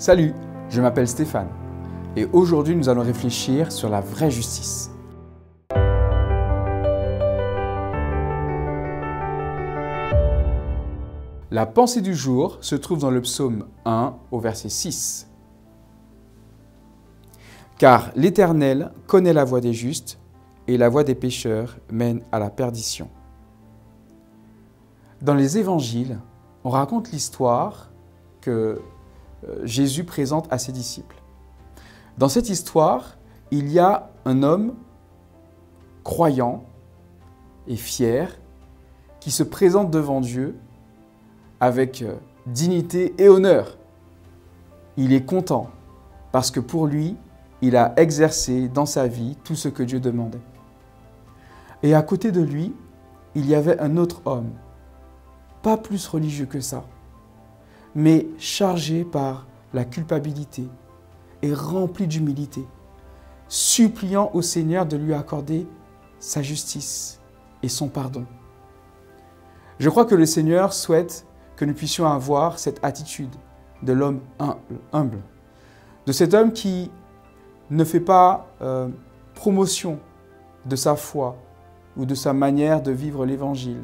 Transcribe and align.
Salut, 0.00 0.32
je 0.70 0.80
m'appelle 0.80 1.08
Stéphane 1.08 1.48
et 2.14 2.24
aujourd'hui 2.26 2.76
nous 2.76 2.88
allons 2.88 3.02
réfléchir 3.02 3.72
sur 3.72 3.88
la 3.88 4.00
vraie 4.00 4.30
justice. 4.30 4.92
La 11.50 11.66
pensée 11.66 12.00
du 12.00 12.14
jour 12.14 12.58
se 12.60 12.76
trouve 12.76 13.00
dans 13.00 13.10
le 13.10 13.20
psaume 13.22 13.66
1 13.86 14.14
au 14.30 14.38
verset 14.38 14.68
6. 14.68 15.28
Car 17.76 18.12
l'Éternel 18.14 18.92
connaît 19.08 19.32
la 19.32 19.42
voie 19.42 19.60
des 19.60 19.74
justes 19.74 20.20
et 20.68 20.78
la 20.78 20.88
voie 20.88 21.02
des 21.02 21.16
pécheurs 21.16 21.76
mène 21.90 22.22
à 22.30 22.38
la 22.38 22.50
perdition. 22.50 23.08
Dans 25.22 25.34
les 25.34 25.58
évangiles, 25.58 26.20
on 26.62 26.70
raconte 26.70 27.10
l'histoire 27.10 27.90
que 28.40 28.80
Jésus 29.64 30.04
présente 30.04 30.46
à 30.52 30.58
ses 30.58 30.72
disciples. 30.72 31.16
Dans 32.18 32.28
cette 32.28 32.48
histoire, 32.48 33.16
il 33.50 33.70
y 33.70 33.78
a 33.78 34.10
un 34.24 34.42
homme 34.42 34.74
croyant 36.02 36.64
et 37.66 37.76
fier 37.76 38.40
qui 39.20 39.30
se 39.30 39.42
présente 39.42 39.90
devant 39.90 40.20
Dieu 40.20 40.56
avec 41.60 42.02
euh, 42.02 42.14
dignité 42.46 43.14
et 43.18 43.28
honneur. 43.28 43.76
Il 44.96 45.12
est 45.12 45.24
content 45.24 45.70
parce 46.32 46.50
que 46.50 46.60
pour 46.60 46.86
lui, 46.86 47.16
il 47.62 47.76
a 47.76 47.92
exercé 47.96 48.68
dans 48.68 48.86
sa 48.86 49.06
vie 49.06 49.36
tout 49.44 49.54
ce 49.54 49.68
que 49.68 49.82
Dieu 49.82 50.00
demandait. 50.00 50.40
Et 51.82 51.94
à 51.94 52.02
côté 52.02 52.32
de 52.32 52.40
lui, 52.40 52.74
il 53.34 53.46
y 53.46 53.54
avait 53.54 53.78
un 53.78 53.96
autre 53.96 54.22
homme, 54.24 54.50
pas 55.62 55.76
plus 55.76 56.06
religieux 56.06 56.46
que 56.46 56.60
ça, 56.60 56.84
mais 57.94 58.26
chargé 58.38 59.04
par 59.04 59.46
la 59.72 59.84
culpabilité 59.84 60.68
et 61.42 61.52
rempli 61.52 62.06
d'humilité, 62.06 62.64
suppliant 63.48 64.30
au 64.34 64.42
Seigneur 64.42 64.86
de 64.86 64.96
lui 64.96 65.14
accorder 65.14 65.66
sa 66.18 66.42
justice 66.42 67.20
et 67.62 67.68
son 67.68 67.88
pardon. 67.88 68.26
Je 69.78 69.88
crois 69.88 70.04
que 70.04 70.14
le 70.14 70.26
Seigneur 70.26 70.72
souhaite 70.72 71.26
que 71.56 71.64
nous 71.64 71.74
puissions 71.74 72.06
avoir 72.06 72.58
cette 72.58 72.84
attitude 72.84 73.34
de 73.82 73.92
l'homme 73.92 74.20
humble, 74.92 75.20
de 76.06 76.12
cet 76.12 76.34
homme 76.34 76.52
qui 76.52 76.90
ne 77.70 77.84
fait 77.84 78.00
pas 78.00 78.48
euh, 78.60 78.88
promotion 79.34 80.00
de 80.66 80.76
sa 80.76 80.96
foi 80.96 81.36
ou 81.96 82.06
de 82.06 82.14
sa 82.14 82.32
manière 82.32 82.82
de 82.82 82.90
vivre 82.90 83.24
l'Évangile, 83.24 83.82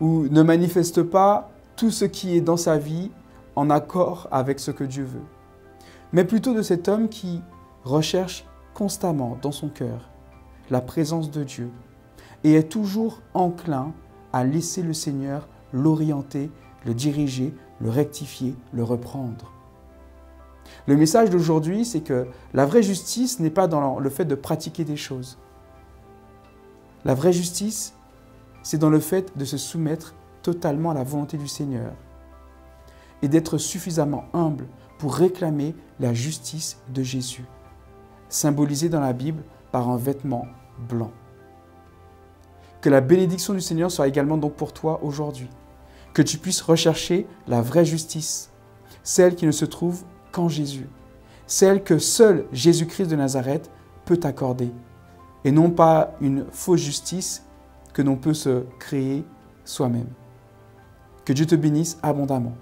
ou 0.00 0.28
ne 0.28 0.42
manifeste 0.42 1.02
pas 1.02 1.50
tout 1.78 1.92
ce 1.92 2.04
qui 2.04 2.36
est 2.36 2.40
dans 2.40 2.56
sa 2.56 2.76
vie 2.76 3.12
en 3.54 3.70
accord 3.70 4.26
avec 4.32 4.58
ce 4.58 4.72
que 4.72 4.82
Dieu 4.82 5.04
veut, 5.04 5.24
mais 6.12 6.24
plutôt 6.24 6.52
de 6.52 6.60
cet 6.60 6.88
homme 6.88 7.08
qui 7.08 7.40
recherche 7.84 8.44
constamment 8.74 9.38
dans 9.40 9.52
son 9.52 9.68
cœur 9.68 10.10
la 10.70 10.80
présence 10.80 11.30
de 11.30 11.44
Dieu 11.44 11.70
et 12.42 12.54
est 12.54 12.68
toujours 12.68 13.20
enclin 13.32 13.92
à 14.32 14.42
laisser 14.42 14.82
le 14.82 14.92
Seigneur 14.92 15.46
l'orienter, 15.72 16.50
le 16.84 16.94
diriger, 16.94 17.54
le 17.80 17.90
rectifier, 17.90 18.56
le 18.72 18.82
reprendre. 18.82 19.52
Le 20.86 20.96
message 20.96 21.30
d'aujourd'hui, 21.30 21.84
c'est 21.84 22.00
que 22.00 22.26
la 22.54 22.66
vraie 22.66 22.82
justice 22.82 23.38
n'est 23.38 23.50
pas 23.50 23.68
dans 23.68 24.00
le 24.00 24.10
fait 24.10 24.24
de 24.24 24.34
pratiquer 24.34 24.82
des 24.82 24.96
choses. 24.96 25.38
La 27.04 27.14
vraie 27.14 27.32
justice, 27.32 27.94
c'est 28.64 28.78
dans 28.78 28.90
le 28.90 29.00
fait 29.00 29.38
de 29.38 29.44
se 29.44 29.56
soumettre 29.56 30.14
totalement 30.42 30.90
à 30.90 30.94
la 30.94 31.04
volonté 31.04 31.36
du 31.36 31.48
Seigneur 31.48 31.92
et 33.22 33.28
d'être 33.28 33.58
suffisamment 33.58 34.24
humble 34.32 34.66
pour 34.98 35.14
réclamer 35.14 35.74
la 36.00 36.14
justice 36.14 36.78
de 36.92 37.02
Jésus, 37.02 37.44
symbolisée 38.28 38.88
dans 38.88 39.00
la 39.00 39.12
Bible 39.12 39.42
par 39.72 39.88
un 39.88 39.96
vêtement 39.96 40.46
blanc. 40.88 41.12
Que 42.80 42.90
la 42.90 43.00
bénédiction 43.00 43.54
du 43.54 43.60
Seigneur 43.60 43.90
soit 43.90 44.08
également 44.08 44.38
donc 44.38 44.54
pour 44.54 44.72
toi 44.72 45.00
aujourd'hui, 45.02 45.48
que 46.14 46.22
tu 46.22 46.38
puisses 46.38 46.60
rechercher 46.60 47.26
la 47.46 47.60
vraie 47.60 47.84
justice, 47.84 48.50
celle 49.02 49.34
qui 49.34 49.46
ne 49.46 49.52
se 49.52 49.64
trouve 49.64 50.04
qu'en 50.32 50.48
Jésus, 50.48 50.88
celle 51.46 51.82
que 51.82 51.98
seul 51.98 52.46
Jésus-Christ 52.52 53.08
de 53.08 53.16
Nazareth 53.16 53.70
peut 54.04 54.16
t'accorder, 54.16 54.70
et 55.44 55.50
non 55.50 55.70
pas 55.70 56.14
une 56.20 56.44
fausse 56.50 56.80
justice 56.80 57.44
que 57.92 58.02
l'on 58.02 58.16
peut 58.16 58.34
se 58.34 58.64
créer 58.78 59.24
soi-même. 59.64 60.08
Que 61.28 61.34
Dieu 61.34 61.44
te 61.44 61.56
bénisse 61.56 61.98
abondamment. 62.02 62.54